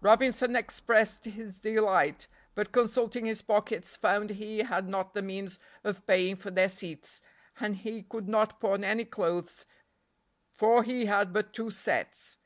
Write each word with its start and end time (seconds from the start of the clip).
Robinson 0.00 0.54
expressed 0.54 1.24
his 1.24 1.58
delight, 1.58 2.28
but 2.54 2.70
consulting 2.70 3.24
his 3.24 3.42
pockets 3.42 3.96
found 3.96 4.30
he 4.30 4.58
had 4.60 4.88
not 4.88 5.12
the 5.12 5.22
means 5.22 5.58
of 5.82 6.06
paying 6.06 6.36
for 6.36 6.52
their 6.52 6.68
seats, 6.68 7.20
and 7.58 7.74
he 7.78 8.04
could 8.04 8.28
not 8.28 8.60
pawn 8.60 8.84
any 8.84 9.04
clothes, 9.04 9.66
for 10.52 10.84
he 10.84 11.06
had 11.06 11.32
but 11.32 11.52
two 11.52 11.72
sets. 11.72 12.38